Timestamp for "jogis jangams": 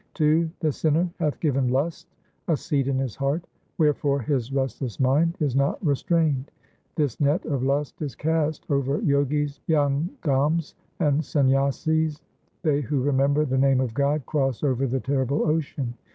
9.03-10.73